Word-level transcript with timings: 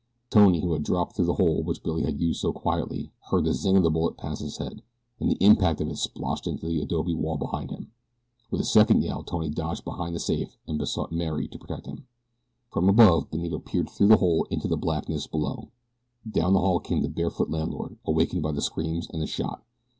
Tony, 0.31 0.61
who 0.61 0.73
had 0.73 0.81
dropped 0.81 1.15
through 1.15 1.25
the 1.27 1.35
hole 1.35 1.61
which 1.61 1.83
Billy 1.83 2.01
had 2.01 2.19
used 2.19 2.41
so 2.41 2.51
quietly, 2.51 3.11
heard 3.29 3.45
the 3.45 3.53
zing 3.53 3.77
of 3.77 3.85
a 3.85 3.89
bullet 3.91 4.17
pass 4.17 4.39
his 4.39 4.57
head, 4.57 4.81
and 5.19 5.29
the 5.29 5.35
impact 5.39 5.79
as 5.79 5.87
it 5.89 5.91
sploshed 6.11 6.47
into 6.47 6.65
the 6.65 6.81
adobe 6.81 7.13
wall 7.13 7.37
behind 7.37 7.69
him. 7.69 7.91
With 8.49 8.61
a 8.61 8.63
second 8.63 9.03
yell 9.03 9.21
Tony 9.21 9.51
dodged 9.51 9.85
behind 9.85 10.15
the 10.15 10.19
safe 10.19 10.57
and 10.67 10.79
besought 10.79 11.11
Mary 11.11 11.47
to 11.49 11.59
protect 11.59 11.85
him. 11.85 12.07
From 12.71 12.89
above 12.89 13.29
Benito 13.29 13.59
peered 13.59 13.91
through 13.91 14.07
the 14.07 14.17
hole 14.17 14.47
into 14.49 14.67
the 14.67 14.75
blackness 14.75 15.27
below. 15.27 15.69
Down 16.27 16.53
the 16.53 16.61
hall 16.61 16.79
came 16.79 17.03
the 17.03 17.07
barefoot 17.07 17.51
landlord, 17.51 17.99
awakened 18.03 18.41
by 18.41 18.53
the 18.53 18.61
screams 18.63 19.07
and 19.11 19.21
the 19.21 19.27
shot. 19.27 19.63